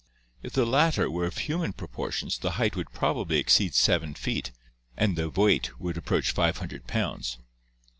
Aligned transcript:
If 0.41 0.53
the 0.53 0.65
latter 0.65 1.11
were 1.11 1.27
of 1.27 1.37
human 1.37 1.73
proportions 1.73 2.39
the 2.39 2.53
height 2.53 2.75
would 2.75 2.91
probably 2.91 3.37
exceed 3.37 3.75
7 3.75 4.15
feet 4.15 4.51
and 4.97 5.15
the 5.15 5.29
weight 5.29 5.79
would 5.79 5.95
approach 5.95 6.31
500 6.31 6.87
pounds. 6.87 7.37